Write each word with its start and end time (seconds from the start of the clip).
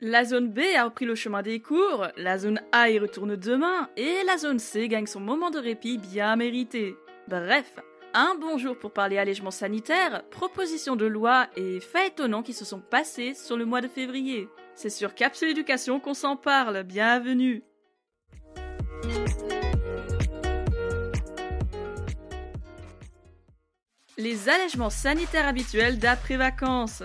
La 0.00 0.24
zone 0.24 0.52
B 0.52 0.60
a 0.76 0.84
repris 0.84 1.06
le 1.06 1.16
chemin 1.16 1.42
des 1.42 1.58
cours, 1.58 2.06
la 2.16 2.38
zone 2.38 2.60
A 2.70 2.88
y 2.88 3.00
retourne 3.00 3.34
demain, 3.34 3.90
et 3.96 4.22
la 4.24 4.38
zone 4.38 4.60
C 4.60 4.86
gagne 4.86 5.08
son 5.08 5.18
moment 5.18 5.50
de 5.50 5.58
répit 5.58 5.98
bien 5.98 6.36
mérité. 6.36 6.94
Bref, 7.26 7.74
un 8.14 8.36
bon 8.36 8.58
jour 8.58 8.78
pour 8.78 8.92
parler 8.92 9.18
allègement 9.18 9.50
sanitaire, 9.50 10.22
propositions 10.30 10.94
de 10.94 11.04
loi 11.04 11.48
et 11.56 11.80
faits 11.80 12.12
étonnants 12.12 12.44
qui 12.44 12.52
se 12.52 12.64
sont 12.64 12.78
passés 12.78 13.34
sur 13.34 13.56
le 13.56 13.64
mois 13.64 13.80
de 13.80 13.88
février. 13.88 14.48
C'est 14.76 14.88
sur 14.88 15.16
Capsule 15.16 15.48
Éducation 15.48 15.98
qu'on 15.98 16.14
s'en 16.14 16.36
parle, 16.36 16.84
bienvenue 16.84 17.64
Les 24.16 24.48
allègements 24.48 24.90
sanitaires 24.90 25.48
habituels 25.48 25.98
d'après-vacances. 25.98 27.02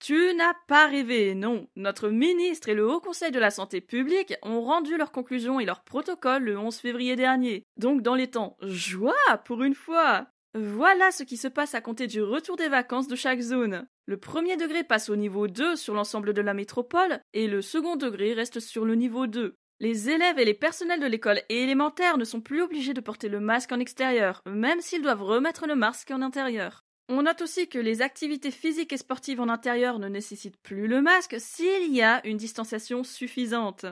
Tu 0.00 0.34
n'as 0.34 0.54
pas 0.68 0.86
rêvé, 0.86 1.34
non. 1.34 1.66
Notre 1.76 2.08
ministre 2.10 2.68
et 2.68 2.74
le 2.74 2.86
Haut 2.86 3.00
Conseil 3.00 3.30
de 3.30 3.38
la 3.38 3.50
Santé 3.50 3.80
publique 3.80 4.34
ont 4.42 4.60
rendu 4.60 4.96
leurs 4.96 5.12
conclusions 5.12 5.60
et 5.60 5.64
leurs 5.64 5.82
protocoles 5.82 6.44
le 6.44 6.58
11 6.58 6.76
février 6.76 7.16
dernier. 7.16 7.64
Donc 7.76 8.02
dans 8.02 8.14
les 8.14 8.30
temps, 8.30 8.56
joie 8.60 9.14
pour 9.44 9.62
une 9.62 9.74
fois. 9.74 10.26
Voilà 10.56 11.10
ce 11.10 11.24
qui 11.24 11.36
se 11.36 11.48
passe 11.48 11.74
à 11.74 11.80
compter 11.80 12.06
du 12.06 12.22
retour 12.22 12.56
des 12.56 12.68
vacances 12.68 13.08
de 13.08 13.16
chaque 13.16 13.40
zone. 13.40 13.86
Le 14.06 14.18
premier 14.18 14.56
degré 14.56 14.84
passe 14.84 15.08
au 15.08 15.16
niveau 15.16 15.48
2 15.48 15.74
sur 15.74 15.94
l'ensemble 15.94 16.32
de 16.32 16.42
la 16.42 16.54
métropole 16.54 17.20
et 17.32 17.48
le 17.48 17.62
second 17.62 17.96
degré 17.96 18.34
reste 18.34 18.60
sur 18.60 18.84
le 18.84 18.94
niveau 18.94 19.26
2. 19.26 19.56
Les 19.80 20.10
élèves 20.10 20.38
et 20.38 20.44
les 20.44 20.54
personnels 20.54 21.00
de 21.00 21.06
l'école 21.06 21.40
élémentaire 21.48 22.18
ne 22.18 22.24
sont 22.24 22.40
plus 22.40 22.62
obligés 22.62 22.94
de 22.94 23.00
porter 23.00 23.28
le 23.28 23.40
masque 23.40 23.72
en 23.72 23.80
extérieur, 23.80 24.42
même 24.46 24.80
s'ils 24.80 25.02
doivent 25.02 25.22
remettre 25.22 25.66
le 25.66 25.74
masque 25.74 26.12
en 26.12 26.22
intérieur. 26.22 26.83
On 27.08 27.22
note 27.22 27.42
aussi 27.42 27.68
que 27.68 27.78
les 27.78 28.00
activités 28.00 28.50
physiques 28.50 28.92
et 28.92 28.96
sportives 28.96 29.40
en 29.40 29.50
intérieur 29.50 29.98
ne 29.98 30.08
nécessitent 30.08 30.60
plus 30.62 30.86
le 30.86 31.02
masque 31.02 31.36
s'il 31.38 31.92
y 31.92 32.00
a 32.00 32.26
une 32.26 32.38
distanciation 32.38 33.04
suffisante. 33.04 33.84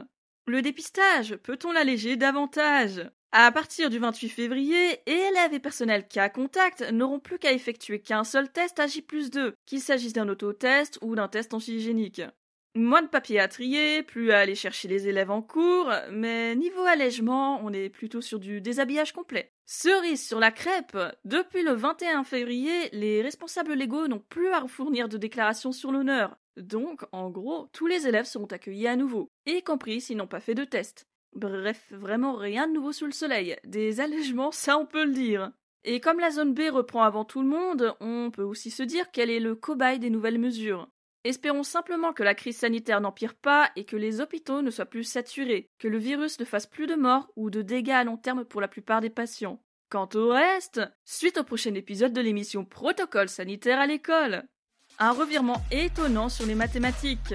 Le 0.46 0.62
dépistage, 0.62 1.36
peut-on 1.36 1.72
l'alléger 1.72 2.16
davantage? 2.16 3.10
À 3.30 3.52
partir 3.52 3.90
du 3.90 3.98
28 3.98 4.28
février, 4.28 5.00
élèves 5.06 5.52
et 5.52 5.60
personnels 5.60 6.08
cas 6.08 6.30
contact 6.30 6.82
n'auront 6.90 7.20
plus 7.20 7.38
qu'à 7.38 7.52
effectuer 7.52 8.00
qu'un 8.00 8.24
seul 8.24 8.50
test 8.50 8.80
à 8.80 8.86
J 8.86 9.06
2, 9.32 9.54
qu'il 9.66 9.80
s'agisse 9.80 10.12
d'un 10.14 10.28
autotest 10.28 10.98
ou 11.02 11.14
d'un 11.14 11.28
test 11.28 11.54
antigénique. 11.54 12.22
Moins 12.74 13.02
de 13.02 13.08
papier 13.08 13.38
à 13.38 13.48
trier, 13.48 14.02
plus 14.02 14.30
à 14.32 14.38
aller 14.38 14.54
chercher 14.54 14.88
les 14.88 15.06
élèves 15.06 15.30
en 15.30 15.42
cours, 15.42 15.92
mais 16.10 16.56
niveau 16.56 16.80
allègement, 16.80 17.60
on 17.62 17.70
est 17.70 17.90
plutôt 17.90 18.22
sur 18.22 18.38
du 18.38 18.62
déshabillage 18.62 19.12
complet. 19.12 19.52
Cerise 19.66 20.26
sur 20.26 20.40
la 20.40 20.50
crêpe, 20.50 20.96
depuis 21.26 21.62
le 21.62 21.72
21 21.72 22.24
février, 22.24 22.88
les 22.92 23.20
responsables 23.20 23.74
légaux 23.74 24.08
n'ont 24.08 24.24
plus 24.26 24.48
à 24.48 24.66
fournir 24.66 25.10
de 25.10 25.18
déclaration 25.18 25.70
sur 25.70 25.92
l'honneur. 25.92 26.38
Donc, 26.56 27.04
en 27.12 27.28
gros, 27.28 27.68
tous 27.74 27.86
les 27.86 28.06
élèves 28.06 28.24
seront 28.24 28.46
accueillis 28.46 28.88
à 28.88 28.96
nouveau, 28.96 29.30
y 29.44 29.62
compris 29.62 30.00
s'ils 30.00 30.16
n'ont 30.16 30.26
pas 30.26 30.40
fait 30.40 30.54
de 30.54 30.64
test. 30.64 31.06
Bref, 31.34 31.92
vraiment 31.92 32.36
rien 32.36 32.68
de 32.68 32.72
nouveau 32.72 32.92
sous 32.92 33.06
le 33.06 33.12
soleil. 33.12 33.56
Des 33.64 34.00
allègements, 34.00 34.50
ça 34.50 34.78
on 34.78 34.86
peut 34.86 35.04
le 35.04 35.12
dire. 35.12 35.52
Et 35.84 36.00
comme 36.00 36.20
la 36.20 36.30
zone 36.30 36.54
B 36.54 36.70
reprend 36.70 37.02
avant 37.02 37.26
tout 37.26 37.42
le 37.42 37.48
monde, 37.48 37.94
on 38.00 38.30
peut 38.30 38.42
aussi 38.42 38.70
se 38.70 38.82
dire 38.82 39.10
qu'elle 39.10 39.30
est 39.30 39.40
le 39.40 39.54
cobaye 39.54 39.98
des 39.98 40.10
nouvelles 40.10 40.38
mesures. 40.38 40.88
Espérons 41.24 41.62
simplement 41.62 42.12
que 42.12 42.24
la 42.24 42.34
crise 42.34 42.58
sanitaire 42.58 43.00
n'empire 43.00 43.34
pas 43.34 43.70
et 43.76 43.84
que 43.84 43.96
les 43.96 44.20
hôpitaux 44.20 44.60
ne 44.60 44.70
soient 44.70 44.86
plus 44.86 45.04
saturés, 45.04 45.70
que 45.78 45.86
le 45.86 45.98
virus 45.98 46.40
ne 46.40 46.44
fasse 46.44 46.66
plus 46.66 46.88
de 46.88 46.96
morts 46.96 47.30
ou 47.36 47.48
de 47.48 47.62
dégâts 47.62 47.90
à 47.90 48.02
long 48.02 48.16
terme 48.16 48.44
pour 48.44 48.60
la 48.60 48.66
plupart 48.66 49.00
des 49.00 49.10
patients. 49.10 49.62
Quant 49.88 50.08
au 50.14 50.30
reste, 50.30 50.80
suite 51.04 51.38
au 51.38 51.44
prochain 51.44 51.74
épisode 51.74 52.12
de 52.12 52.20
l'émission 52.20 52.64
Protocole 52.64 53.28
sanitaire 53.28 53.78
à 53.78 53.86
l'école. 53.86 54.42
Un 54.98 55.12
revirement 55.12 55.62
étonnant 55.70 56.28
sur 56.28 56.44
les 56.44 56.56
mathématiques. 56.56 57.34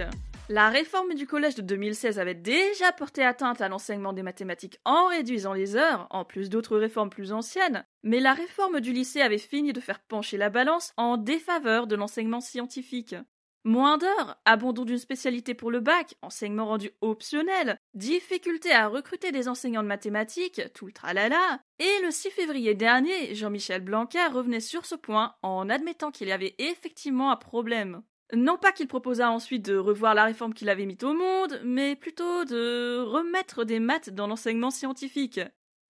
La 0.49 0.69
réforme 0.69 1.13
du 1.13 1.25
collège 1.25 1.55
de 1.55 1.61
2016 1.61 2.19
avait 2.19 2.33
déjà 2.33 2.91
porté 2.91 3.23
atteinte 3.23 3.61
à 3.61 3.69
l'enseignement 3.69 4.11
des 4.11 4.23
mathématiques 4.23 4.79
en 4.83 5.07
réduisant 5.07 5.53
les 5.53 5.77
heures, 5.77 6.07
en 6.09 6.25
plus 6.25 6.49
d'autres 6.49 6.77
réformes 6.77 7.09
plus 7.09 7.31
anciennes, 7.31 7.85
mais 8.03 8.19
la 8.19 8.33
réforme 8.33 8.81
du 8.81 8.91
lycée 8.91 9.21
avait 9.21 9.37
fini 9.37 9.71
de 9.71 9.79
faire 9.79 9.99
pencher 9.99 10.37
la 10.37 10.49
balance 10.49 10.93
en 10.97 11.15
défaveur 11.17 11.87
de 11.87 11.95
l'enseignement 11.95 12.41
scientifique. 12.41 13.15
Moins 13.63 13.97
d'heures, 13.97 14.39
abandon 14.45 14.85
d'une 14.85 14.97
spécialité 14.97 15.53
pour 15.53 15.71
le 15.71 15.81
bac, 15.81 16.15
enseignement 16.21 16.67
rendu 16.67 16.91
optionnel, 17.01 17.77
difficulté 17.95 18.71
à 18.71 18.87
recruter 18.87 19.31
des 19.31 19.49
enseignants 19.49 19.83
de 19.83 19.87
mathématiques, 19.87 20.61
tout 20.73 20.85
le 20.85 20.93
tralala. 20.93 21.59
Et 21.79 22.01
le 22.03 22.11
6 22.11 22.29
février 22.31 22.75
dernier, 22.75 23.35
Jean-Michel 23.35 23.81
Blanquer 23.81 24.27
revenait 24.27 24.61
sur 24.61 24.85
ce 24.85 24.95
point 24.95 25.35
en 25.41 25.69
admettant 25.69 26.11
qu'il 26.11 26.29
y 26.29 26.31
avait 26.31 26.55
effectivement 26.59 27.29
un 27.29 27.35
problème. 27.35 28.03
Non 28.33 28.57
pas 28.57 28.71
qu'il 28.71 28.87
proposa 28.87 29.31
ensuite 29.31 29.65
de 29.65 29.77
revoir 29.77 30.13
la 30.13 30.25
réforme 30.25 30.53
qu'il 30.53 30.69
avait 30.69 30.85
mise 30.85 31.03
au 31.03 31.13
monde, 31.13 31.61
mais 31.63 31.95
plutôt 31.95 32.45
de 32.45 32.99
remettre 32.99 33.63
des 33.63 33.79
maths 33.79 34.09
dans 34.09 34.27
l'enseignement 34.27 34.71
scientifique. 34.71 35.39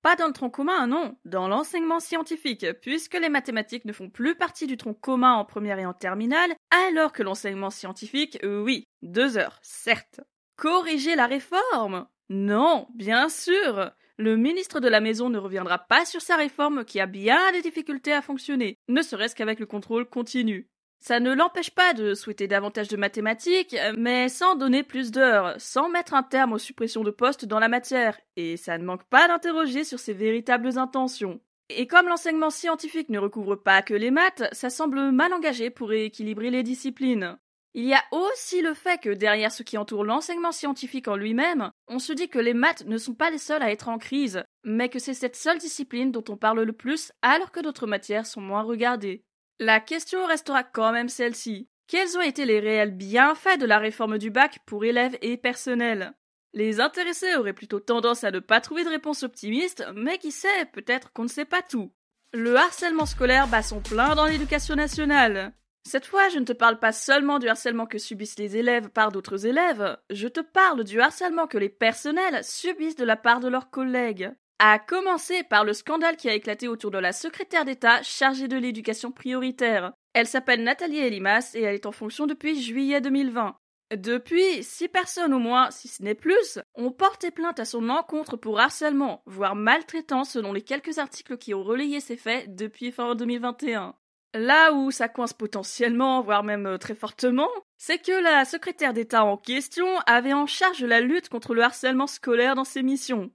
Pas 0.07 0.15
dans 0.15 0.27
le 0.27 0.31
tronc 0.31 0.49
commun, 0.49 0.87
non, 0.87 1.17
dans 1.25 1.49
l'enseignement 1.49 1.99
scientifique, 1.99 2.65
puisque 2.81 3.15
les 3.15 3.27
mathématiques 3.27 3.83
ne 3.83 3.91
font 3.91 4.09
plus 4.09 4.35
partie 4.35 4.65
du 4.65 4.77
tronc 4.77 4.93
commun 4.93 5.33
en 5.33 5.43
première 5.43 5.79
et 5.79 5.85
en 5.85 5.91
terminale, 5.91 6.55
alors 6.71 7.11
que 7.11 7.23
l'enseignement 7.23 7.71
scientifique, 7.71 8.39
euh, 8.45 8.63
oui, 8.63 8.85
deux 9.01 9.37
heures, 9.37 9.59
certes. 9.61 10.21
Corriger 10.55 11.15
la 11.15 11.27
réforme? 11.27 12.07
Non, 12.29 12.87
bien 12.95 13.27
sûr 13.27 13.91
le 14.19 14.35
ministre 14.35 14.79
de 14.79 14.87
la 14.87 14.99
Maison 14.99 15.29
ne 15.29 15.37
reviendra 15.37 15.77
pas 15.77 16.03
sur 16.03 16.21
sa 16.21 16.37
réforme 16.37 16.85
qui 16.85 16.99
a 16.99 17.05
bien 17.05 17.51
des 17.51 17.61
difficultés 17.61 18.13
à 18.13 18.23
fonctionner, 18.23 18.79
ne 18.87 19.03
serait-ce 19.03 19.35
qu'avec 19.35 19.59
le 19.59 19.67
contrôle 19.67 20.09
continu. 20.09 20.69
Ça 20.99 21.19
ne 21.19 21.33
l'empêche 21.33 21.71
pas 21.71 21.93
de 21.93 22.13
souhaiter 22.13 22.47
davantage 22.47 22.87
de 22.87 22.97
mathématiques, 22.97 23.75
mais 23.97 24.29
sans 24.29 24.55
donner 24.55 24.83
plus 24.83 25.11
d'heures, 25.11 25.55
sans 25.57 25.89
mettre 25.89 26.13
un 26.13 26.23
terme 26.23 26.53
aux 26.53 26.57
suppressions 26.57 27.03
de 27.03 27.11
postes 27.11 27.45
dans 27.45 27.59
la 27.59 27.69
matière, 27.69 28.19
et 28.35 28.57
ça 28.57 28.77
ne 28.77 28.83
manque 28.83 29.05
pas 29.05 29.27
d'interroger 29.27 29.83
sur 29.83 29.99
ses 29.99 30.13
véritables 30.13 30.77
intentions. 30.77 31.39
Et 31.69 31.85
comme 31.85 32.07
l'enseignement 32.07 32.49
scientifique 32.49 33.09
ne 33.09 33.19
recouvre 33.19 33.55
pas 33.55 33.81
que 33.81 33.93
les 33.93 34.11
maths, 34.11 34.43
ça 34.53 34.69
semble 34.69 35.11
mal 35.11 35.33
engagé 35.33 35.69
pour 35.69 35.93
équilibrer 35.93 36.49
les 36.49 36.63
disciplines. 36.63 37.37
Il 37.73 37.85
y 37.85 37.93
a 37.93 38.03
aussi 38.11 38.61
le 38.61 38.73
fait 38.73 38.99
que 38.99 39.09
derrière 39.09 39.51
ce 39.51 39.61
qui 39.61 39.77
entoure 39.77 40.03
l'enseignement 40.03 40.51
scientifique 40.51 41.07
en 41.07 41.15
lui-même, 41.15 41.69
on 41.87 41.99
se 41.99 42.13
dit 42.13 42.29
que 42.29 42.39
les 42.39 42.55
maths 42.55 42.85
ne 42.85 42.97
sont 42.97 43.13
pas 43.13 43.29
les 43.29 43.37
seuls 43.37 43.61
à 43.61 43.71
être 43.71 43.89
en 43.89 43.99
crise, 43.99 44.43
mais 44.63 44.89
que 44.89 44.97
c'est 44.97 45.13
cette 45.13 45.35
seule 45.35 45.59
discipline 45.59 46.11
dont 46.11 46.23
on 46.29 46.37
parle 46.37 46.63
le 46.63 46.73
plus 46.73 47.11
alors 47.21 47.51
que 47.51 47.59
d'autres 47.59 47.85
matières 47.85 48.25
sont 48.25 48.41
moins 48.41 48.63
regardées. 48.63 49.26
La 49.59 49.79
question 49.79 50.25
restera 50.27 50.63
quand 50.63 50.91
même 50.91 51.09
celle-ci. 51.09 51.67
Quels 51.87 52.15
ont 52.15 52.21
été 52.21 52.45
les 52.45 52.59
réels 52.59 52.91
bienfaits 52.91 53.59
de 53.59 53.65
la 53.65 53.79
réforme 53.79 54.19
du 54.19 54.29
bac 54.29 54.59
pour 54.67 54.85
élèves 54.85 55.17
et 55.23 55.35
personnel? 55.35 56.13
Les 56.53 56.79
intéressés 56.79 57.35
auraient 57.35 57.53
plutôt 57.53 57.79
tendance 57.79 58.23
à 58.23 58.29
ne 58.29 58.39
pas 58.39 58.61
trouver 58.61 58.83
de 58.83 58.89
réponse 58.89 59.23
optimiste, 59.23 59.83
mais 59.95 60.19
qui 60.19 60.31
sait, 60.31 60.65
peut-être 60.73 61.11
qu'on 61.11 61.23
ne 61.23 61.27
sait 61.27 61.45
pas 61.45 61.63
tout. 61.63 61.91
Le 62.33 62.55
harcèlement 62.55 63.07
scolaire 63.07 63.47
bat 63.47 63.63
son 63.63 63.81
plein 63.81 64.13
dans 64.13 64.25
l'éducation 64.25 64.75
nationale. 64.75 65.53
Cette 65.87 66.05
fois, 66.05 66.29
je 66.29 66.37
ne 66.37 66.45
te 66.45 66.53
parle 66.53 66.77
pas 66.77 66.91
seulement 66.91 67.39
du 67.39 67.47
harcèlement 67.47 67.87
que 67.87 67.97
subissent 67.97 68.37
les 68.37 68.57
élèves 68.57 68.89
par 68.89 69.11
d'autres 69.11 69.47
élèves, 69.47 69.97
je 70.11 70.27
te 70.27 70.41
parle 70.41 70.83
du 70.83 71.01
harcèlement 71.01 71.47
que 71.47 71.57
les 71.57 71.69
personnels 71.69 72.43
subissent 72.43 72.95
de 72.95 73.05
la 73.05 73.15
part 73.15 73.39
de 73.39 73.47
leurs 73.47 73.71
collègues. 73.71 74.31
A 74.59 74.79
commencer 74.79 75.43
par 75.43 75.63
le 75.63 75.73
scandale 75.73 76.17
qui 76.17 76.29
a 76.29 76.33
éclaté 76.33 76.67
autour 76.67 76.89
de 76.89 76.97
la 76.97 77.13
secrétaire 77.13 77.63
d'État 77.63 78.01
chargée 78.01 78.47
de 78.47 78.57
l'éducation 78.57 79.11
prioritaire. 79.11 79.93
Elle 80.13 80.25
s'appelle 80.25 80.63
Nathalie 80.63 80.97
Elimas 80.97 81.51
et 81.53 81.61
elle 81.61 81.75
est 81.75 81.85
en 81.85 81.91
fonction 81.91 82.25
depuis 82.25 82.59
juillet 82.59 82.99
2020. 82.99 83.55
Depuis, 83.95 84.63
six 84.63 84.87
personnes 84.87 85.33
au 85.33 85.39
moins, 85.39 85.69
si 85.69 85.87
ce 85.87 86.01
n'est 86.01 86.15
plus, 86.15 86.59
ont 86.73 86.91
porté 86.91 87.29
plainte 87.29 87.59
à 87.59 87.65
son 87.65 87.87
encontre 87.89 88.35
pour 88.35 88.59
harcèlement, 88.59 89.21
voire 89.27 89.55
maltraitance 89.55 90.31
selon 90.31 90.53
les 90.53 90.63
quelques 90.63 90.97
articles 90.97 91.37
qui 91.37 91.53
ont 91.53 91.63
relayé 91.63 91.99
ces 91.99 92.17
faits 92.17 92.55
depuis 92.55 92.91
fin 92.91 93.13
2021. 93.13 93.93
Là 94.33 94.73
où 94.73 94.91
ça 94.91 95.07
coince 95.07 95.33
potentiellement, 95.33 96.21
voire 96.21 96.43
même 96.43 96.65
euh, 96.65 96.77
très 96.77 96.95
fortement, 96.95 97.49
c'est 97.77 97.99
que 97.99 98.11
la 98.11 98.43
secrétaire 98.43 98.93
d'État 98.93 99.23
en 99.23 99.37
question 99.37 99.87
avait 100.05 100.33
en 100.33 100.47
charge 100.47 100.83
la 100.83 100.99
lutte 100.99 101.29
contre 101.29 101.53
le 101.53 101.61
harcèlement 101.61 102.07
scolaire 102.07 102.55
dans 102.55 102.65
ses 102.65 102.83
missions. 102.83 103.31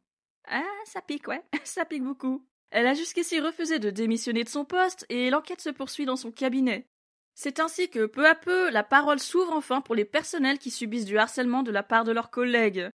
Ah, 0.48 0.62
ça 0.84 1.00
pique, 1.00 1.28
ouais, 1.28 1.42
ça 1.64 1.84
pique 1.84 2.04
beaucoup. 2.04 2.44
Elle 2.70 2.86
a 2.86 2.94
jusqu'ici 2.94 3.38
refusé 3.40 3.78
de 3.78 3.90
démissionner 3.90 4.44
de 4.44 4.48
son 4.48 4.64
poste 4.64 5.04
et 5.08 5.30
l'enquête 5.30 5.60
se 5.60 5.70
poursuit 5.70 6.06
dans 6.06 6.16
son 6.16 6.30
cabinet. 6.30 6.86
C'est 7.34 7.60
ainsi 7.60 7.88
que 7.88 8.06
peu 8.06 8.26
à 8.26 8.34
peu 8.34 8.70
la 8.70 8.82
parole 8.82 9.18
s'ouvre 9.18 9.52
enfin 9.52 9.80
pour 9.80 9.94
les 9.94 10.04
personnels 10.04 10.58
qui 10.58 10.70
subissent 10.70 11.04
du 11.04 11.18
harcèlement 11.18 11.62
de 11.62 11.70
la 11.70 11.82
part 11.82 12.04
de 12.04 12.12
leurs 12.12 12.30
collègues. 12.30 12.88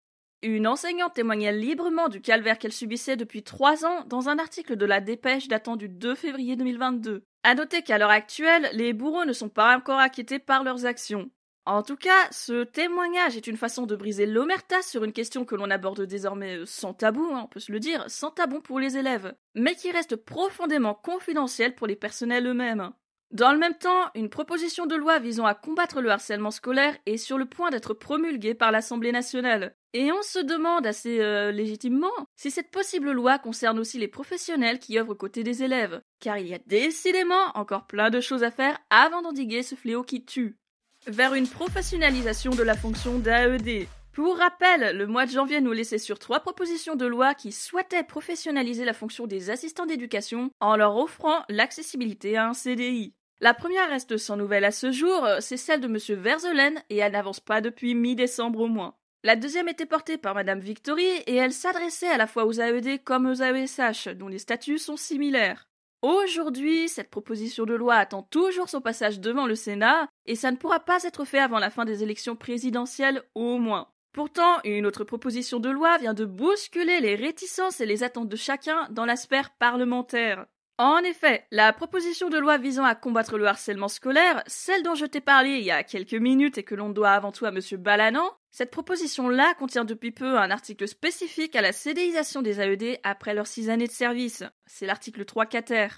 Une 0.43 0.67
enseignante 0.67 1.15
témoignait 1.15 1.53
librement 1.53 2.09
du 2.09 2.21
calvaire 2.21 2.59
qu'elle 2.59 2.73
subissait 2.73 3.17
depuis 3.17 3.43
trois 3.43 3.87
ans 3.87 4.05
dans 4.05 4.29
un 4.29 4.39
article 4.39 4.77
de 4.77 4.85
la 4.85 5.01
Dépêche 5.01 5.49
datant 5.49 5.77
du 5.77 5.89
2 5.89 6.15
février 6.15 6.55
2022. 6.55 7.25
À 7.45 7.55
noter 7.55 7.83
qu'à 7.83 7.99
l'heure 7.99 8.11
actuelle, 8.11 8.69
les 8.75 8.93
bourreaux 8.93 9.25
ne 9.25 9.33
sont 9.33 9.49
pas 9.49 9.77
encore 9.77 9.99
inquiétés 9.99 10.39
par 10.39 10.63
leurs 10.63 10.87
actions. 10.87 11.31
En 11.67 11.83
tout 11.83 11.97
cas, 11.97 12.29
ce 12.31 12.65
témoignage 12.65 13.39
est 13.39 13.47
une 13.47 13.57
façon 13.57 13.87
de 13.87 13.97
briser 13.97 14.27
l'omerta 14.27 14.83
sur 14.83 15.03
une 15.03 15.15
question 15.15 15.47
que 15.47 15.55
l'on 15.55 15.71
aborde 15.71 16.03
désormais 16.03 16.59
euh, 16.59 16.67
sans 16.67 16.93
tabou, 16.93 17.31
hein, 17.33 17.43
on 17.45 17.49
peut 17.49 17.61
se 17.61 17.73
le 17.73 17.81
dire, 17.81 18.05
sans 18.09 18.31
tabou 18.31 18.61
pour 18.61 18.79
les 18.79 18.99
élèves, 18.99 19.35
mais 19.55 19.75
qui 19.75 19.91
reste 19.91 20.17
profondément 20.17 20.95
confidentielle 20.95 21.75
pour 21.75 21.87
les 21.87 21.97
personnels 21.97 22.47
eux-mêmes. 22.47 22.93
Dans 23.31 23.51
le 23.51 23.59
même 23.59 23.79
temps, 23.79 24.11
une 24.15 24.29
proposition 24.29 24.85
de 24.85 24.95
loi 24.95 25.19
visant 25.19 25.47
à 25.47 25.55
combattre 25.55 26.03
le 26.03 26.11
harcèlement 26.11 26.51
scolaire 26.51 26.97
est 27.07 27.17
sur 27.17 27.39
le 27.39 27.47
point 27.47 27.71
d'être 27.71 27.95
promulguée 27.95 28.55
par 28.55 28.71
l'Assemblée 28.71 29.11
nationale. 29.11 29.75
Et 29.95 30.13
on 30.13 30.23
se 30.23 30.41
demande 30.41 30.87
assez 30.87 31.21
euh, 31.21 31.51
légitimement 31.51 32.13
si 32.37 32.51
cette 32.51 32.71
possible 32.71 33.11
loi 33.11 33.39
concerne 33.39 33.79
aussi 33.79 33.99
les 33.99 34.07
professionnels 34.07 34.79
qui 34.79 34.99
œuvrent 34.99 35.13
aux 35.13 35.17
côtés 35.17 35.45
des 35.45 35.63
élèves, 35.63 36.03
car 36.21 36.37
il 36.37 36.47
y 36.47 36.55
a 36.55 36.61
décidément 36.67 37.51
encore 37.55 37.87
plein 37.87 38.11
de 38.11 38.21
choses 38.21 38.45
à 38.45 38.51
faire 38.51 38.79
avant 38.91 39.23
d'endiguer 39.23 39.63
ce 39.63 39.77
fléau 39.77 40.03
qui 40.05 40.25
tue. 40.27 40.59
Vers 41.07 41.35
une 41.35 41.47
professionnalisation 41.47 42.53
de 42.53 42.63
la 42.63 42.75
fonction 42.75 43.19
d'AED. 43.19 43.87
Pour 44.15 44.39
rappel, 44.39 44.97
le 44.97 45.07
mois 45.07 45.27
de 45.27 45.33
janvier 45.33 45.61
nous 45.61 45.73
laissait 45.73 45.99
sur 45.99 46.19
trois 46.19 46.41
propositions 46.41 46.97
de 46.97 47.05
loi 47.05 47.35
qui 47.35 47.53
souhaitaient 47.53 48.05
professionnaliser 48.05 48.87
la 48.87 48.95
fonction 48.95 49.27
des 49.27 49.51
assistants 49.51 49.85
d'éducation 49.85 50.51
en 50.61 50.77
leur 50.77 50.97
offrant 50.97 51.45
l'accessibilité 51.51 52.39
à 52.39 52.49
un 52.49 52.55
CDI. 52.55 53.13
La 53.41 53.53
première 53.53 53.91
reste 53.91 54.17
sans 54.17 54.39
nouvelle 54.39 54.65
à 54.65 54.71
ce 54.71 54.93
jour, 54.93 55.29
c'est 55.41 55.59
celle 55.59 55.83
de 55.83 55.89
M. 55.89 56.23
Verzelen 56.23 56.83
et 56.89 56.97
elle 56.97 57.13
n'avance 57.13 57.41
pas 57.41 57.61
depuis 57.61 57.95
mi-décembre 57.95 58.61
au 58.61 58.69
moins. 58.69 58.95
La 59.25 59.37
deuxième 59.37 59.69
était 59.69 59.85
portée 59.85 60.17
par 60.17 60.35
Mme 60.35 60.61
Victory 60.61 61.05
et 61.27 61.35
elle 61.35 61.53
s'adressait 61.53 62.09
à 62.09 62.17
la 62.17 62.27
fois 62.27 62.47
aux 62.47 62.61
AED 62.61 63.05
comme 63.05 63.27
aux 63.27 63.43
AESH, 63.43 64.09
dont 64.09 64.29
les 64.29 64.39
statuts 64.39 64.79
sont 64.79 64.97
similaires. 64.97 65.69
Aujourd'hui, 66.05 66.91
cette 66.91 67.09
proposition 67.09 67.65
de 67.65 67.73
loi 67.73 67.95
attend 67.95 68.21
toujours 68.21 68.69
son 68.69 68.83
passage 68.83 69.21
devant 69.21 69.47
le 69.47 69.55
Sénat 69.55 70.07
et 70.27 70.37
ça 70.37 70.51
ne 70.51 70.59
pourra 70.59 70.81
pas 70.81 71.03
être 71.03 71.25
fait 71.25 71.39
avant 71.39 71.59
la 71.59 71.71
fin 71.71 71.87
des 71.87 72.03
élections 72.03 72.37
présidentielles 72.37 73.23
au 73.35 73.57
moins. 73.57 73.89
Pourtant, 74.13 74.59
une 74.65 74.85
autre 74.85 75.05
proposition 75.05 75.61
de 75.61 75.71
loi 75.71 75.97
vient 75.97 76.13
de 76.13 76.27
bousculer 76.27 77.01
les 77.01 77.15
réticences 77.15 77.81
et 77.81 77.87
les 77.87 78.03
attentes 78.03 78.29
de 78.29 78.37
chacun 78.37 78.87
dans 78.91 79.07
la 79.07 79.17
sphère 79.17 79.55
parlementaire. 79.59 80.45
En 80.77 80.99
effet, 80.99 81.47
la 81.51 81.73
proposition 81.73 82.29
de 82.29 82.37
loi 82.37 82.59
visant 82.59 82.85
à 82.85 82.95
combattre 82.95 83.39
le 83.39 83.47
harcèlement 83.47 83.89
scolaire, 83.89 84.43
celle 84.47 84.83
dont 84.83 84.95
je 84.95 85.07
t'ai 85.07 85.23
parlé 85.23 85.53
il 85.53 85.65
y 85.65 85.71
a 85.71 85.85
quelques 85.85 86.13
minutes 86.13 86.59
et 86.59 86.65
que 86.65 86.75
l'on 86.75 86.91
doit 86.91 87.13
avant 87.13 87.33
tout 87.33 87.47
à 87.47 87.49
M. 87.49 87.61
Balanan, 87.79 88.31
cette 88.55 88.71
proposition-là 88.71 89.53
contient 89.55 89.85
depuis 89.85 90.13
peu 90.13 90.39
un 90.39 90.53
article 90.53 90.87
spécifique 90.87 91.57
à 91.57 91.61
la 91.61 91.73
CDIsation 91.73 92.41
des 92.41 92.61
AED 92.61 93.01
après 93.03 93.35
leurs 93.35 93.49
six 93.49 93.69
années 93.69 93.89
de 93.89 93.93
service. 93.93 94.45
C'est 94.65 94.87
l'article 94.87 95.25
3 95.25 95.47
quater. 95.47 95.89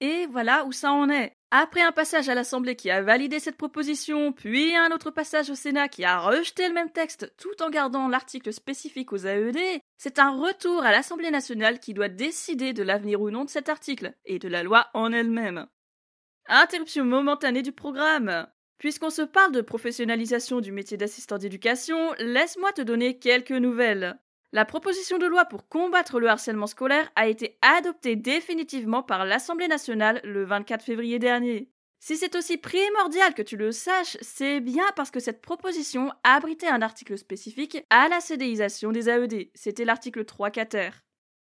Et 0.00 0.24
voilà 0.24 0.64
où 0.64 0.72
ça 0.72 0.92
en 0.92 1.10
est. 1.10 1.34
Après 1.50 1.82
un 1.82 1.92
passage 1.92 2.30
à 2.30 2.34
l'Assemblée 2.34 2.74
qui 2.74 2.90
a 2.90 3.02
validé 3.02 3.38
cette 3.38 3.58
proposition, 3.58 4.32
puis 4.32 4.74
un 4.74 4.92
autre 4.92 5.10
passage 5.10 5.50
au 5.50 5.54
Sénat 5.54 5.88
qui 5.88 6.06
a 6.06 6.18
rejeté 6.18 6.66
le 6.68 6.72
même 6.72 6.90
texte 6.90 7.34
tout 7.36 7.62
en 7.62 7.68
gardant 7.68 8.08
l'article 8.08 8.50
spécifique 8.50 9.12
aux 9.12 9.26
AED, 9.26 9.82
c'est 9.98 10.18
un 10.18 10.30
retour 10.30 10.84
à 10.84 10.92
l'Assemblée 10.92 11.30
nationale 11.30 11.80
qui 11.80 11.92
doit 11.92 12.08
décider 12.08 12.72
de 12.72 12.82
l'avenir 12.82 13.20
ou 13.20 13.30
non 13.30 13.44
de 13.44 13.50
cet 13.50 13.68
article, 13.68 14.14
et 14.24 14.38
de 14.38 14.48
la 14.48 14.62
loi 14.62 14.88
en 14.94 15.12
elle-même. 15.12 15.66
Interruption 16.46 17.04
momentanée 17.04 17.62
du 17.62 17.72
programme. 17.72 18.46
Puisqu'on 18.78 19.10
se 19.10 19.22
parle 19.22 19.52
de 19.52 19.62
professionnalisation 19.62 20.60
du 20.60 20.72
métier 20.72 20.96
d'assistant 20.96 21.38
d'éducation, 21.38 22.12
laisse-moi 22.18 22.72
te 22.72 22.82
donner 22.82 23.18
quelques 23.18 23.52
nouvelles. 23.52 24.18
La 24.52 24.64
proposition 24.64 25.18
de 25.18 25.26
loi 25.26 25.44
pour 25.44 25.68
combattre 25.68 26.20
le 26.20 26.28
harcèlement 26.28 26.66
scolaire 26.66 27.10
a 27.16 27.26
été 27.26 27.58
adoptée 27.62 28.16
définitivement 28.16 29.02
par 29.02 29.24
l'Assemblée 29.24 29.68
nationale 29.68 30.20
le 30.24 30.44
24 30.44 30.84
février 30.84 31.18
dernier. 31.18 31.70
Si 31.98 32.16
c'est 32.16 32.36
aussi 32.36 32.58
primordial 32.58 33.34
que 33.34 33.42
tu 33.42 33.56
le 33.56 33.72
saches, 33.72 34.16
c'est 34.20 34.60
bien 34.60 34.84
parce 34.94 35.10
que 35.10 35.20
cette 35.20 35.40
proposition 35.40 36.12
abritait 36.22 36.68
un 36.68 36.82
article 36.82 37.18
spécifique 37.18 37.84
à 37.90 38.08
la 38.08 38.20
CDIsation 38.20 38.92
des 38.92 39.08
AED. 39.08 39.50
C'était 39.54 39.84
l'article 39.84 40.24
3 40.24 40.50
quater. 40.50 40.90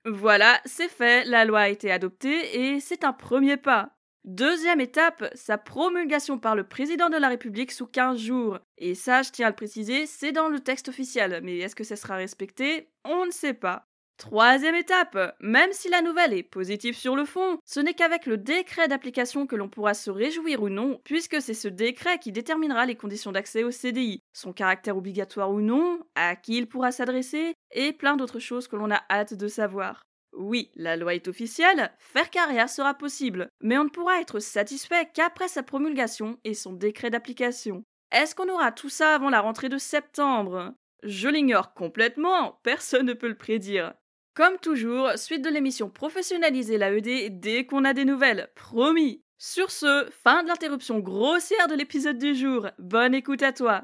Voilà, 0.07 0.61
c'est 0.65 0.89
fait, 0.89 1.25
la 1.25 1.45
loi 1.45 1.61
a 1.61 1.69
été 1.69 1.91
adoptée 1.91 2.73
et 2.75 2.81
c'est 2.81 3.05
un 3.05 3.13
premier 3.13 3.57
pas. 3.57 3.91
Deuxième 4.25 4.81
étape, 4.81 5.31
sa 5.35 5.59
promulgation 5.59 6.39
par 6.39 6.57
le 6.57 6.65
président 6.65 7.11
de 7.11 7.19
la 7.19 7.29
République 7.29 7.71
sous 7.71 7.87
15 7.87 8.19
jours. 8.19 8.59
Et 8.79 8.95
ça, 8.95 9.21
je 9.21 9.31
tiens 9.31 9.49
à 9.49 9.51
le 9.51 9.55
préciser, 9.55 10.07
c'est 10.07 10.33
dans 10.33 10.49
le 10.49 10.61
texte 10.61 10.89
officiel, 10.89 11.41
mais 11.43 11.59
est-ce 11.59 11.77
que 11.77 11.85
ça 11.85 11.95
sera 11.95 12.17
respecté? 12.17 12.89
On 13.05 13.27
ne 13.27 13.31
sait 13.31 13.53
pas. 13.53 13.87
Troisième 14.17 14.77
étape, 14.77 15.37
même 15.41 15.73
si 15.73 15.91
la 15.91 16.01
nouvelle 16.01 16.33
est 16.33 16.43
positive 16.43 16.97
sur 16.97 17.17
le 17.17 17.27
fond, 17.27 17.59
ce 17.67 17.81
n'est 17.81 17.93
qu'avec 17.93 18.25
le 18.25 18.39
décret 18.39 18.89
d'application 18.89 19.47
que 19.47 19.57
l'on 19.57 19.69
pourra 19.69 19.93
se 19.93 20.11
réjouir 20.11 20.63
ou 20.63 20.71
non, 20.71 21.01
puisque 21.05 21.43
c'est 21.43 21.53
ce 21.53 21.69
décret 21.69 22.19
qui 22.19 22.33
déterminera 22.33 22.87
les 22.87 22.95
conditions 22.95 23.33
d'accès 23.33 23.63
au 23.63 23.73
CDI, 23.73 24.23
son 24.33 24.55
caractère 24.55 24.97
obligatoire 24.97 25.51
ou 25.51 25.61
non, 25.61 26.01
à 26.15 26.35
qui 26.35 26.57
il 26.57 26.67
pourra 26.67 26.93
s'adresser, 26.93 27.53
et 27.73 27.93
plein 27.93 28.17
d'autres 28.17 28.39
choses 28.39 28.69
que 28.69 28.77
l'on 28.77 28.91
a 28.91 29.03
hâte 29.11 29.35
de 29.35 29.49
savoir. 29.49 30.07
Oui, 30.37 30.71
la 30.75 30.97
loi 30.97 31.15
est 31.15 31.29
officielle, 31.29 31.93
faire 31.99 32.31
carrière 32.31 32.69
sera 32.69 32.95
possible, 32.95 33.49
mais 33.61 33.79
on 33.79 33.85
ne 33.85 33.89
pourra 33.89 34.21
être 34.21 34.41
satisfait 34.41 35.09
qu'après 35.13 35.49
sa 35.49 35.63
promulgation 35.63 36.39
et 36.45 36.55
son 36.55 36.73
décret 36.73 37.11
d'application. 37.11 37.85
Est-ce 38.11 38.35
qu'on 38.35 38.49
aura 38.49 38.73
tout 38.73 38.89
ça 38.89 39.15
avant 39.15 39.31
la 39.31 39.41
rentrée 39.41 39.69
de 39.69 39.79
septembre? 39.79 40.75
Je 41.03 41.29
l'ignore 41.29 41.75
complètement, 41.75 42.61
personne 42.63 43.07
ne 43.07 43.13
peut 43.13 43.29
le 43.29 43.37
prédire. 43.37 43.95
Comme 44.35 44.59
toujours, 44.59 45.11
suite 45.17 45.43
de 45.43 45.51
l'émission 45.51 45.89
Professionnaliser 45.89 46.79
l'AED 46.79 47.39
dès 47.39 47.67
qu'on 47.67 47.85
a 47.85 47.93
des 47.93 48.05
nouvelles, 48.05 48.51
promis. 48.57 49.23
Sur 49.39 49.71
ce, 49.71 50.09
fin 50.25 50.43
de 50.43 50.49
l'interruption 50.49 50.99
grossière 50.99 51.69
de 51.69 51.75
l'épisode 51.75 52.19
du 52.19 52.35
jour. 52.35 52.69
Bonne 52.79 53.15
écoute 53.15 53.43
à 53.43 53.53
toi. 53.53 53.83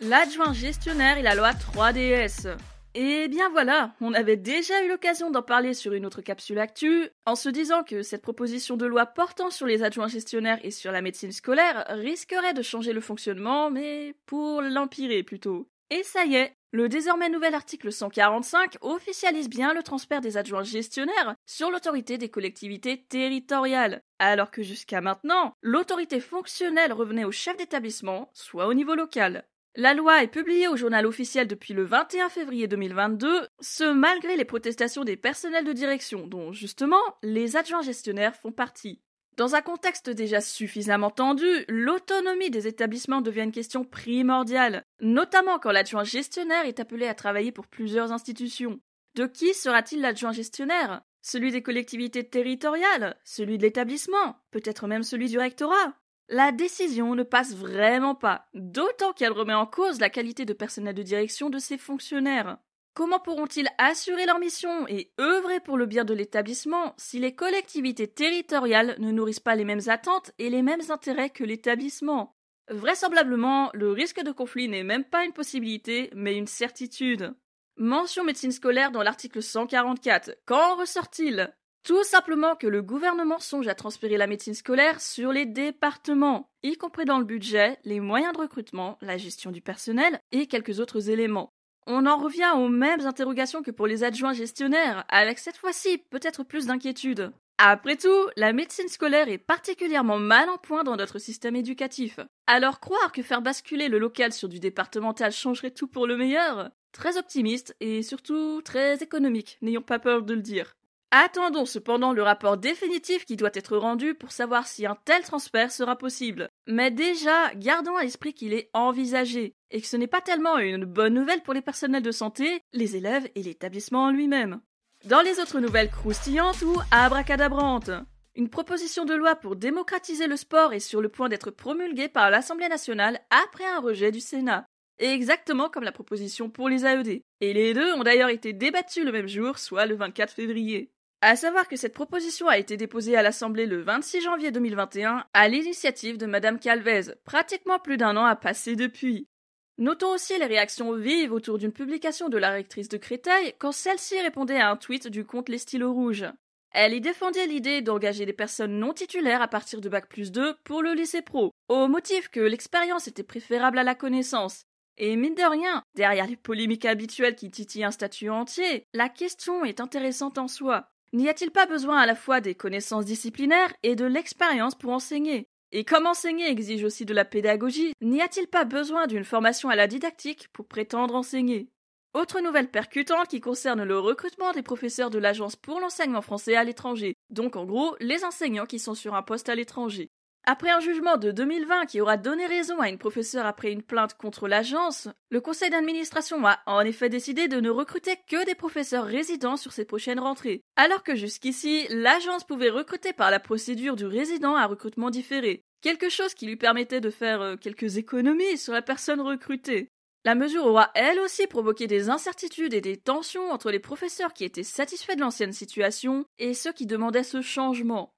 L'adjoint 0.00 0.52
gestionnaire 0.52 1.18
et 1.18 1.22
la 1.22 1.34
loi 1.34 1.50
3DS. 1.50 2.56
Et 2.94 3.28
bien 3.28 3.48
voilà, 3.50 3.94
on 4.00 4.12
avait 4.14 4.36
déjà 4.36 4.84
eu 4.84 4.88
l'occasion 4.88 5.30
d'en 5.30 5.42
parler 5.42 5.74
sur 5.74 5.92
une 5.92 6.04
autre 6.04 6.22
capsule 6.22 6.58
actu, 6.58 7.08
en 7.24 7.36
se 7.36 7.48
disant 7.48 7.84
que 7.84 8.02
cette 8.02 8.22
proposition 8.22 8.76
de 8.76 8.84
loi 8.84 9.06
portant 9.06 9.50
sur 9.50 9.66
les 9.66 9.84
adjoints 9.84 10.08
gestionnaires 10.08 10.58
et 10.64 10.72
sur 10.72 10.90
la 10.90 11.00
médecine 11.00 11.30
scolaire 11.30 11.84
risquerait 11.88 12.52
de 12.52 12.62
changer 12.62 12.92
le 12.92 13.00
fonctionnement, 13.00 13.70
mais 13.70 14.16
pour 14.26 14.60
l'empirer 14.60 15.22
plutôt. 15.22 15.68
Et 15.90 16.02
ça 16.02 16.24
y 16.24 16.34
est, 16.34 16.56
le 16.72 16.88
désormais 16.88 17.28
nouvel 17.28 17.54
article 17.54 17.92
145 17.92 18.78
officialise 18.80 19.48
bien 19.48 19.72
le 19.72 19.84
transfert 19.84 20.20
des 20.20 20.36
adjoints 20.36 20.64
gestionnaires 20.64 21.36
sur 21.46 21.70
l'autorité 21.70 22.18
des 22.18 22.28
collectivités 22.28 23.04
territoriales, 23.08 24.02
alors 24.18 24.50
que 24.50 24.62
jusqu'à 24.62 25.00
maintenant, 25.00 25.52
l'autorité 25.62 26.18
fonctionnelle 26.18 26.92
revenait 26.92 27.24
au 27.24 27.32
chef 27.32 27.56
d'établissement, 27.56 28.30
soit 28.34 28.66
au 28.66 28.74
niveau 28.74 28.96
local. 28.96 29.44
La 29.76 29.94
loi 29.94 30.24
est 30.24 30.28
publiée 30.28 30.66
au 30.66 30.76
journal 30.76 31.06
officiel 31.06 31.46
depuis 31.46 31.74
le 31.74 31.84
21 31.84 32.28
février 32.28 32.66
2022, 32.66 33.46
ce 33.60 33.84
malgré 33.84 34.36
les 34.36 34.44
protestations 34.44 35.04
des 35.04 35.16
personnels 35.16 35.64
de 35.64 35.72
direction, 35.72 36.26
dont 36.26 36.52
justement 36.52 37.00
les 37.22 37.56
adjoints 37.56 37.82
gestionnaires 37.82 38.34
font 38.34 38.50
partie. 38.50 39.00
Dans 39.36 39.54
un 39.54 39.62
contexte 39.62 40.10
déjà 40.10 40.40
suffisamment 40.40 41.10
tendu, 41.10 41.46
l'autonomie 41.68 42.50
des 42.50 42.66
établissements 42.66 43.20
devient 43.20 43.44
une 43.44 43.52
question 43.52 43.84
primordiale, 43.84 44.84
notamment 45.00 45.60
quand 45.60 45.70
l'adjoint 45.70 46.02
gestionnaire 46.02 46.66
est 46.66 46.80
appelé 46.80 47.06
à 47.06 47.14
travailler 47.14 47.52
pour 47.52 47.68
plusieurs 47.68 48.10
institutions. 48.10 48.80
De 49.14 49.26
qui 49.26 49.54
sera-t-il 49.54 50.00
l'adjoint 50.00 50.32
gestionnaire? 50.32 51.02
Celui 51.22 51.52
des 51.52 51.62
collectivités 51.62 52.28
territoriales? 52.28 53.16
Celui 53.24 53.56
de 53.56 53.62
l'établissement? 53.62 54.36
Peut-être 54.50 54.88
même 54.88 55.04
celui 55.04 55.28
du 55.28 55.38
rectorat? 55.38 55.94
La 56.30 56.52
décision 56.52 57.14
ne 57.16 57.24
passe 57.24 57.54
vraiment 57.54 58.14
pas, 58.14 58.46
d'autant 58.54 59.12
qu'elle 59.12 59.32
remet 59.32 59.54
en 59.54 59.66
cause 59.66 60.00
la 60.00 60.10
qualité 60.10 60.44
de 60.44 60.52
personnel 60.52 60.94
de 60.94 61.02
direction 61.02 61.50
de 61.50 61.58
ses 61.58 61.76
fonctionnaires. 61.76 62.58
Comment 62.94 63.18
pourront-ils 63.18 63.68
assurer 63.78 64.26
leur 64.26 64.38
mission 64.38 64.86
et 64.88 65.12
œuvrer 65.20 65.60
pour 65.60 65.76
le 65.76 65.86
bien 65.86 66.04
de 66.04 66.14
l'établissement 66.14 66.94
si 66.96 67.18
les 67.18 67.34
collectivités 67.34 68.08
territoriales 68.08 68.94
ne 68.98 69.10
nourrissent 69.10 69.40
pas 69.40 69.56
les 69.56 69.64
mêmes 69.64 69.88
attentes 69.88 70.32
et 70.38 70.50
les 70.50 70.62
mêmes 70.62 70.90
intérêts 70.90 71.30
que 71.30 71.44
l'établissement? 71.44 72.36
Vraisemblablement, 72.68 73.70
le 73.74 73.90
risque 73.90 74.22
de 74.22 74.30
conflit 74.30 74.68
n'est 74.68 74.84
même 74.84 75.04
pas 75.04 75.24
une 75.24 75.32
possibilité, 75.32 76.10
mais 76.14 76.36
une 76.36 76.46
certitude. 76.46 77.34
Mention 77.76 78.22
médecine 78.22 78.52
scolaire 78.52 78.92
dans 78.92 79.02
l'article 79.02 79.42
144. 79.42 80.36
Qu'en 80.46 80.76
ressort-il? 80.76 81.52
Tout 81.82 82.04
simplement 82.04 82.56
que 82.56 82.66
le 82.66 82.82
gouvernement 82.82 83.38
songe 83.38 83.68
à 83.68 83.74
transférer 83.74 84.16
la 84.16 84.26
médecine 84.26 84.54
scolaire 84.54 85.00
sur 85.00 85.32
les 85.32 85.46
départements, 85.46 86.50
y 86.62 86.76
compris 86.76 87.04
dans 87.04 87.18
le 87.18 87.24
budget, 87.24 87.78
les 87.84 88.00
moyens 88.00 88.32
de 88.34 88.38
recrutement, 88.38 88.98
la 89.00 89.16
gestion 89.16 89.50
du 89.50 89.62
personnel 89.62 90.20
et 90.32 90.46
quelques 90.46 90.80
autres 90.80 91.10
éléments. 91.10 91.52
On 91.86 92.06
en 92.06 92.18
revient 92.18 92.52
aux 92.54 92.68
mêmes 92.68 93.06
interrogations 93.06 93.62
que 93.62 93.70
pour 93.70 93.86
les 93.86 94.04
adjoints 94.04 94.34
gestionnaires, 94.34 95.04
avec 95.08 95.38
cette 95.38 95.56
fois-ci 95.56 95.98
peut-être 96.10 96.44
plus 96.44 96.66
d'inquiétude. 96.66 97.32
Après 97.58 97.96
tout, 97.96 98.28
la 98.36 98.52
médecine 98.52 98.88
scolaire 98.88 99.28
est 99.28 99.38
particulièrement 99.38 100.18
mal 100.18 100.48
en 100.48 100.56
point 100.56 100.82
dans 100.82 100.96
notre 100.96 101.18
système 101.18 101.56
éducatif. 101.56 102.20
Alors 102.46 102.80
croire 102.80 103.12
que 103.12 103.22
faire 103.22 103.42
basculer 103.42 103.88
le 103.88 103.98
local 103.98 104.32
sur 104.32 104.48
du 104.48 104.60
départemental 104.60 105.32
changerait 105.32 105.70
tout 105.70 105.86
pour 105.86 106.06
le 106.06 106.16
meilleur? 106.16 106.70
Très 106.92 107.18
optimiste 107.18 107.76
et 107.80 108.02
surtout 108.02 108.62
très 108.62 109.02
économique, 109.02 109.58
n'ayons 109.60 109.82
pas 109.82 109.98
peur 109.98 110.22
de 110.22 110.34
le 110.34 110.42
dire. 110.42 110.74
Attendons 111.12 111.64
cependant 111.66 112.12
le 112.12 112.22
rapport 112.22 112.56
définitif 112.56 113.24
qui 113.24 113.34
doit 113.34 113.50
être 113.54 113.76
rendu 113.76 114.14
pour 114.14 114.30
savoir 114.30 114.68
si 114.68 114.86
un 114.86 114.96
tel 115.04 115.22
transfert 115.22 115.72
sera 115.72 115.98
possible. 115.98 116.48
Mais 116.68 116.92
déjà, 116.92 117.52
gardons 117.56 117.96
à 117.96 118.04
l'esprit 118.04 118.32
qu'il 118.32 118.54
est 118.54 118.70
envisagé, 118.74 119.56
et 119.72 119.80
que 119.80 119.88
ce 119.88 119.96
n'est 119.96 120.06
pas 120.06 120.20
tellement 120.20 120.58
une 120.58 120.84
bonne 120.84 121.14
nouvelle 121.14 121.42
pour 121.42 121.52
les 121.52 121.62
personnels 121.62 122.04
de 122.04 122.12
santé, 122.12 122.60
les 122.72 122.96
élèves 122.96 123.28
et 123.34 123.42
l'établissement 123.42 124.04
en 124.04 124.10
lui-même. 124.12 124.60
Dans 125.06 125.20
les 125.20 125.40
autres 125.40 125.58
nouvelles 125.58 125.90
croustillantes 125.90 126.62
ou 126.62 126.76
abracadabrantes, 126.92 127.90
Une 128.36 128.48
proposition 128.48 129.04
de 129.04 129.14
loi 129.14 129.34
pour 129.34 129.56
démocratiser 129.56 130.28
le 130.28 130.36
sport 130.36 130.72
est 130.72 130.78
sur 130.78 131.00
le 131.00 131.08
point 131.08 131.28
d'être 131.28 131.50
promulguée 131.50 132.08
par 132.08 132.30
l'Assemblée 132.30 132.68
nationale 132.68 133.20
après 133.30 133.66
un 133.66 133.80
rejet 133.80 134.12
du 134.12 134.20
Sénat. 134.20 134.64
exactement 134.98 135.68
comme 135.70 135.82
la 135.82 135.90
proposition 135.90 136.50
pour 136.50 136.68
les 136.68 136.86
AED. 136.86 137.22
Et 137.40 137.52
les 137.52 137.74
deux 137.74 137.92
ont 137.94 138.04
d'ailleurs 138.04 138.28
été 138.28 138.52
débattus 138.52 139.04
le 139.04 139.10
même 139.10 139.26
jour, 139.26 139.58
soit 139.58 139.86
le 139.86 139.96
24 139.96 140.32
février. 140.32 140.92
À 141.22 141.36
savoir 141.36 141.68
que 141.68 141.76
cette 141.76 141.92
proposition 141.92 142.48
a 142.48 142.56
été 142.56 142.78
déposée 142.78 143.14
à 143.14 143.22
l'Assemblée 143.22 143.66
le 143.66 143.82
26 143.82 144.22
janvier 144.22 144.50
2021 144.52 145.26
à 145.34 145.48
l'initiative 145.48 146.16
de 146.16 146.24
Madame 146.24 146.58
Calvez. 146.58 147.12
Pratiquement 147.24 147.78
plus 147.78 147.98
d'un 147.98 148.16
an 148.16 148.24
a 148.24 148.36
passé 148.36 148.74
depuis. 148.74 149.28
Notons 149.76 150.14
aussi 150.14 150.38
les 150.38 150.46
réactions 150.46 150.94
vives 150.94 151.34
autour 151.34 151.58
d'une 151.58 151.72
publication 151.72 152.30
de 152.30 152.38
la 152.38 152.50
rectrice 152.50 152.88
de 152.88 152.96
Créteil 152.96 153.52
quand 153.58 153.72
celle-ci 153.72 154.18
répondait 154.18 154.60
à 154.60 154.70
un 154.70 154.76
tweet 154.76 155.08
du 155.08 155.26
compte 155.26 155.50
Les 155.50 155.58
Stylos 155.58 155.92
Rouges. 155.92 156.24
Elle 156.72 156.94
y 156.94 157.02
défendait 157.02 157.46
l'idée 157.46 157.82
d'engager 157.82 158.24
des 158.24 158.32
personnes 158.32 158.78
non 158.78 158.94
titulaires 158.94 159.42
à 159.42 159.48
partir 159.48 159.82
de 159.82 159.90
Bac 159.90 160.08
plus 160.08 160.32
2 160.32 160.54
pour 160.64 160.82
le 160.82 160.94
lycée 160.94 161.20
pro, 161.20 161.50
au 161.68 161.86
motif 161.86 162.28
que 162.28 162.40
l'expérience 162.40 163.08
était 163.08 163.24
préférable 163.24 163.78
à 163.78 163.84
la 163.84 163.94
connaissance. 163.94 164.64
Et 164.96 165.16
mine 165.16 165.34
de 165.34 165.42
rien, 165.42 165.82
derrière 165.94 166.26
les 166.26 166.36
polémiques 166.36 166.84
habituelles 166.86 167.36
qui 167.36 167.50
titillent 167.50 167.84
un 167.84 167.90
statut 167.90 168.30
entier, 168.30 168.84
la 168.94 169.10
question 169.10 169.64
est 169.64 169.80
intéressante 169.80 170.38
en 170.38 170.48
soi. 170.48 170.89
N'y 171.12 171.28
a-t-il 171.28 171.50
pas 171.50 171.66
besoin 171.66 171.98
à 171.98 172.06
la 172.06 172.14
fois 172.14 172.40
des 172.40 172.54
connaissances 172.54 173.04
disciplinaires 173.04 173.74
et 173.82 173.96
de 173.96 174.04
l'expérience 174.04 174.76
pour 174.76 174.92
enseigner? 174.92 175.48
Et 175.72 175.84
comme 175.84 176.06
enseigner 176.06 176.48
exige 176.48 176.84
aussi 176.84 177.04
de 177.04 177.12
la 177.12 177.24
pédagogie, 177.24 177.94
n'y 178.00 178.22
a-t-il 178.22 178.46
pas 178.46 178.64
besoin 178.64 179.08
d'une 179.08 179.24
formation 179.24 179.68
à 179.68 179.76
la 179.76 179.88
didactique 179.88 180.48
pour 180.52 180.68
prétendre 180.68 181.16
enseigner? 181.16 181.68
Autre 182.14 182.40
nouvelle 182.40 182.70
percutante 182.70 183.28
qui 183.28 183.40
concerne 183.40 183.82
le 183.82 183.98
recrutement 183.98 184.52
des 184.52 184.62
professeurs 184.62 185.10
de 185.10 185.18
l'Agence 185.18 185.56
pour 185.56 185.80
l'enseignement 185.80 186.22
français 186.22 186.54
à 186.54 186.62
l'étranger, 186.62 187.14
donc 187.28 187.56
en 187.56 187.64
gros 187.64 187.96
les 188.00 188.24
enseignants 188.24 188.66
qui 188.66 188.78
sont 188.78 188.94
sur 188.94 189.14
un 189.14 189.22
poste 189.22 189.48
à 189.48 189.56
l'étranger. 189.56 190.10
Après 190.44 190.70
un 190.70 190.80
jugement 190.80 191.18
de 191.18 191.32
2020 191.32 191.84
qui 191.86 192.00
aura 192.00 192.16
donné 192.16 192.46
raison 192.46 192.80
à 192.80 192.88
une 192.88 192.98
professeure 192.98 193.44
après 193.44 193.72
une 193.72 193.82
plainte 193.82 194.14
contre 194.14 194.48
l'agence, 194.48 195.08
le 195.30 195.40
conseil 195.40 195.68
d'administration 195.68 196.44
a 196.46 196.60
en 196.64 196.80
effet 196.80 197.10
décidé 197.10 197.46
de 197.46 197.60
ne 197.60 197.68
recruter 197.68 198.16
que 198.26 198.46
des 198.46 198.54
professeurs 198.54 199.04
résidents 199.04 199.58
sur 199.58 199.72
ses 199.72 199.84
prochaines 199.84 200.18
rentrées, 200.18 200.62
alors 200.76 201.02
que 201.02 201.14
jusqu'ici, 201.14 201.86
l'agence 201.90 202.44
pouvait 202.44 202.70
recruter 202.70 203.12
par 203.12 203.30
la 203.30 203.38
procédure 203.38 203.96
du 203.96 204.06
résident 204.06 204.56
à 204.56 204.66
recrutement 204.66 205.10
différé, 205.10 205.62
quelque 205.82 206.08
chose 206.08 206.32
qui 206.32 206.46
lui 206.46 206.56
permettait 206.56 207.02
de 207.02 207.10
faire 207.10 207.42
euh, 207.42 207.56
quelques 207.56 207.98
économies 207.98 208.56
sur 208.56 208.72
la 208.72 208.82
personne 208.82 209.20
recrutée. 209.20 209.88
La 210.24 210.34
mesure 210.34 210.66
aura 210.66 210.90
elle 210.94 211.20
aussi 211.20 211.46
provoqué 211.46 211.86
des 211.86 212.08
incertitudes 212.08 212.74
et 212.74 212.80
des 212.80 212.96
tensions 212.96 213.50
entre 213.50 213.70
les 213.70 213.78
professeurs 213.78 214.32
qui 214.32 214.44
étaient 214.44 214.62
satisfaits 214.62 215.16
de 215.16 215.20
l'ancienne 215.20 215.52
situation 215.52 216.24
et 216.38 216.54
ceux 216.54 216.72
qui 216.72 216.86
demandaient 216.86 217.22
ce 217.22 217.42
changement 217.42 218.12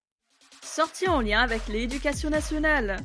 sorti 0.62 1.09
en 1.09 1.21
lien 1.21 1.40
avec 1.40 1.69
l'éducation 1.69 2.31
nationale. 2.31 2.97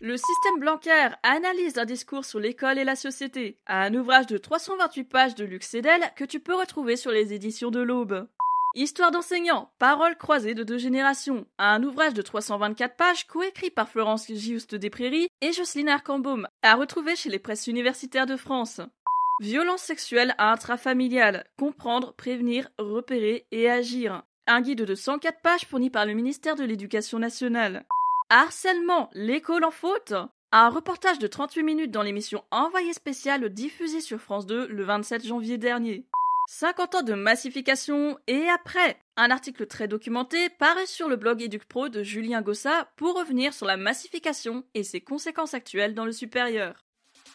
Le 0.00 0.16
système 0.16 0.58
Blanquer 0.58 1.08
analyse 1.22 1.78
un 1.78 1.84
discours 1.84 2.24
sur 2.24 2.40
l'école 2.40 2.78
et 2.78 2.84
la 2.84 2.96
société, 2.96 3.58
un 3.66 3.94
ouvrage 3.94 4.26
de 4.26 4.36
328 4.36 5.04
pages 5.04 5.34
de 5.34 5.44
Luc 5.44 5.62
Sedel 5.62 6.02
que 6.16 6.24
tu 6.24 6.40
peux 6.40 6.54
retrouver 6.54 6.96
sur 6.96 7.10
les 7.10 7.32
éditions 7.32 7.70
de 7.70 7.80
l'Aube. 7.80 8.28
Histoire 8.74 9.12
d'enseignants, 9.12 9.70
paroles 9.78 10.16
croisées 10.16 10.54
de 10.54 10.64
deux 10.64 10.78
générations, 10.78 11.46
un 11.58 11.82
ouvrage 11.84 12.12
de 12.12 12.22
324 12.22 12.96
pages 12.96 13.26
coécrit 13.26 13.70
par 13.70 13.88
Florence 13.88 14.26
Giuste 14.26 14.74
Desprairies 14.74 15.28
et 15.40 15.52
Jocelyne 15.52 15.88
Arcambaume, 15.88 16.48
à 16.62 16.74
retrouver 16.74 17.14
chez 17.14 17.30
les 17.30 17.38
presses 17.38 17.68
universitaires 17.68 18.26
de 18.26 18.36
France. 18.36 18.80
Violence 19.40 19.82
sexuelle 19.82 20.34
intrafamiliale, 20.38 21.44
comprendre, 21.56 22.14
prévenir, 22.14 22.68
repérer 22.78 23.46
et 23.52 23.70
agir. 23.70 24.24
Un 24.46 24.60
guide 24.60 24.82
de 24.84 24.94
104 24.94 25.40
pages 25.40 25.64
fourni 25.64 25.88
par 25.88 26.04
le 26.04 26.12
ministère 26.12 26.54
de 26.54 26.64
l'Éducation 26.64 27.18
nationale. 27.18 27.86
Harcèlement, 28.28 29.08
l'école 29.14 29.64
en 29.64 29.70
faute 29.70 30.12
Un 30.52 30.68
reportage 30.68 31.18
de 31.18 31.26
38 31.26 31.62
minutes 31.62 31.90
dans 31.90 32.02
l'émission 32.02 32.44
Envoyé 32.50 32.92
spécial 32.92 33.48
diffusée 33.48 34.02
sur 34.02 34.20
France 34.20 34.44
2 34.44 34.66
le 34.66 34.84
27 34.84 35.26
janvier 35.26 35.56
dernier. 35.56 36.04
50 36.48 36.94
ans 36.96 37.02
de 37.02 37.14
massification 37.14 38.18
et 38.26 38.46
après 38.50 38.98
un 39.16 39.30
article 39.30 39.66
très 39.66 39.88
documenté 39.88 40.50
paraît 40.50 40.84
sur 40.84 41.08
le 41.08 41.16
blog 41.16 41.42
EducPro 41.42 41.88
de 41.88 42.02
Julien 42.02 42.42
Gossa 42.42 42.90
pour 42.96 43.16
revenir 43.16 43.54
sur 43.54 43.64
la 43.64 43.78
massification 43.78 44.62
et 44.74 44.82
ses 44.82 45.00
conséquences 45.00 45.54
actuelles 45.54 45.94
dans 45.94 46.04
le 46.04 46.12
supérieur. 46.12 46.84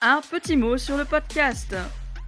Un 0.01 0.21
petit 0.21 0.55
mot 0.55 0.77
sur 0.77 0.95
le 0.95 1.05
podcast. 1.05 1.75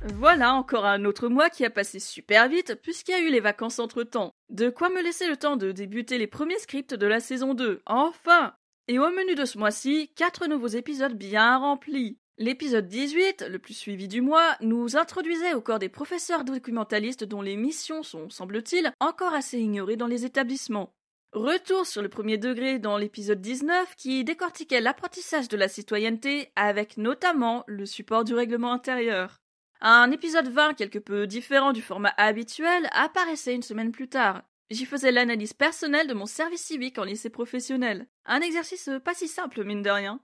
Voilà 0.03 0.55
encore 0.55 0.85
un 0.85 1.05
autre 1.05 1.27
mois 1.27 1.51
qui 1.51 1.63
a 1.63 1.69
passé 1.69 1.99
super 1.99 2.49
vite 2.49 2.73
puisqu'il 2.81 3.11
y 3.11 3.13
a 3.15 3.19
eu 3.19 3.29
les 3.29 3.39
vacances 3.39 3.77
entre 3.77 4.01
temps. 4.01 4.33
De 4.49 4.69
quoi 4.69 4.89
me 4.89 5.03
laisser 5.03 5.27
le 5.27 5.37
temps 5.37 5.57
de 5.57 5.71
débuter 5.71 6.17
les 6.17 6.25
premiers 6.25 6.57
scripts 6.57 6.95
de 6.95 7.05
la 7.05 7.19
saison 7.19 7.53
2. 7.53 7.81
Enfin 7.85 8.55
Et 8.87 8.97
au 8.97 9.09
menu 9.11 9.35
de 9.35 9.45
ce 9.45 9.59
mois-ci, 9.59 10.11
quatre 10.15 10.47
nouveaux 10.47 10.67
épisodes 10.67 11.13
bien 11.13 11.55
remplis. 11.57 12.17
L'épisode 12.39 12.87
18, 12.87 13.45
le 13.47 13.59
plus 13.59 13.75
suivi 13.75 14.07
du 14.07 14.21
mois, 14.21 14.55
nous 14.61 14.97
introduisait 14.97 15.53
au 15.53 15.61
corps 15.61 15.77
des 15.77 15.89
professeurs 15.89 16.45
documentalistes 16.45 17.23
dont 17.23 17.43
les 17.43 17.55
missions 17.55 18.01
sont, 18.01 18.31
semble-t-il, 18.31 18.91
encore 18.99 19.35
assez 19.35 19.59
ignorées 19.59 19.97
dans 19.97 20.07
les 20.07 20.25
établissements. 20.25 20.95
Retour 21.33 21.85
sur 21.85 22.01
le 22.01 22.09
premier 22.09 22.39
degré 22.39 22.79
dans 22.79 22.97
l'épisode 22.97 23.39
19 23.39 23.95
qui 23.95 24.23
décortiquait 24.23 24.81
l'apprentissage 24.81 25.47
de 25.47 25.57
la 25.57 25.67
citoyenneté 25.67 26.51
avec 26.55 26.97
notamment 26.97 27.63
le 27.67 27.85
support 27.85 28.23
du 28.23 28.33
règlement 28.33 28.73
intérieur. 28.73 29.40
Un 29.83 30.11
épisode 30.11 30.47
20 30.47 30.75
quelque 30.75 30.99
peu 30.99 31.25
différent 31.25 31.73
du 31.73 31.81
format 31.81 32.13
habituel 32.17 32.87
apparaissait 32.91 33.55
une 33.55 33.63
semaine 33.63 33.91
plus 33.91 34.07
tard. 34.07 34.43
J'y 34.69 34.85
faisais 34.85 35.11
l'analyse 35.11 35.53
personnelle 35.53 36.05
de 36.05 36.13
mon 36.13 36.27
service 36.27 36.61
civique 36.61 36.99
en 36.99 37.03
lycée 37.03 37.31
professionnel. 37.31 38.05
Un 38.25 38.41
exercice 38.41 38.91
pas 39.03 39.15
si 39.15 39.27
simple, 39.27 39.63
mine 39.63 39.81
de 39.81 39.89
rien. 39.89 40.19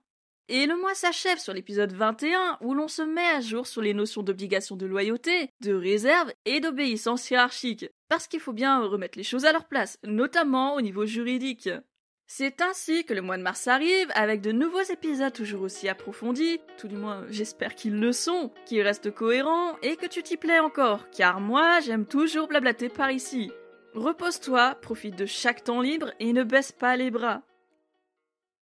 Et 0.48 0.68
le 0.68 0.78
mois 0.78 0.94
s'achève 0.94 1.40
sur 1.40 1.54
l'épisode 1.54 1.92
21 1.92 2.60
où 2.62 2.76
l'on 2.76 2.88
se 2.88 3.02
met 3.02 3.28
à 3.30 3.42
jour 3.42 3.66
sur 3.66 3.82
les 3.82 3.96
notions 3.96 4.22
d'obligation 4.22 4.76
de 4.76 4.86
loyauté, 4.86 5.50
de 5.62 5.74
réserve 5.74 6.32
et 6.46 6.60
d'obéissance 6.60 7.30
hiérarchique. 7.32 7.88
Parce 8.10 8.28
qu'il 8.28 8.40
faut 8.40 8.54
bien 8.54 8.86
remettre 8.86 9.18
les 9.18 9.24
choses 9.24 9.46
à 9.46 9.52
leur 9.52 9.66
place, 9.66 9.98
notamment 10.04 10.76
au 10.76 10.82
niveau 10.82 11.08
juridique. 11.08 11.68
C'est 12.30 12.60
ainsi 12.62 13.06
que 13.06 13.14
le 13.14 13.22
mois 13.22 13.38
de 13.38 13.42
mars 13.42 13.70
arrive, 13.70 14.12
avec 14.14 14.42
de 14.42 14.52
nouveaux 14.52 14.82
épisodes 14.82 15.32
toujours 15.32 15.62
aussi 15.62 15.88
approfondis, 15.88 16.60
tout 16.78 16.90
du 16.90 16.98
moins 16.98 17.26
j'espère 17.30 17.74
qu'ils 17.74 17.98
le 17.98 18.12
sont, 18.12 18.52
qu'ils 18.66 18.82
restent 18.82 19.12
cohérents 19.12 19.78
et 19.82 19.96
que 19.96 20.08
tu 20.08 20.22
t'y 20.22 20.36
plais 20.36 20.60
encore, 20.60 21.10
car 21.10 21.40
moi 21.40 21.80
j'aime 21.80 22.06
toujours 22.06 22.50
blablater 22.50 22.90
par 22.90 23.12
ici. 23.12 23.50
Repose-toi, 23.94 24.76
profite 24.82 25.16
de 25.16 25.26
chaque 25.26 25.64
temps 25.64 25.82
libre 25.82 26.12
et 26.20 26.34
ne 26.34 26.44
baisse 26.44 26.74
pas 26.74 26.98
les 26.98 27.12
bras. 27.12 27.44